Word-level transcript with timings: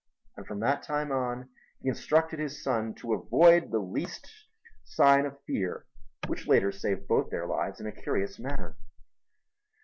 And 0.35 0.47
from 0.47 0.61
that 0.61 0.81
time 0.81 1.11
on 1.11 1.49
he 1.79 1.87
instructed 1.89 2.39
his 2.39 2.63
son 2.63 2.95
to 2.95 3.13
avoid 3.13 3.69
the 3.69 3.77
least 3.77 4.27
sign 4.83 5.27
of 5.27 5.39
fear 5.43 5.85
which 6.25 6.47
later 6.47 6.71
saved 6.71 7.07
both 7.07 7.29
their 7.29 7.45
lives 7.45 7.79
in 7.79 7.85
a 7.85 7.91
curious 7.91 8.39
manner. 8.39 8.77